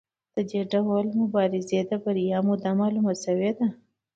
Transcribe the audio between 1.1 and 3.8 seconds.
مبارزې د بریا موده معلومه شوې ده.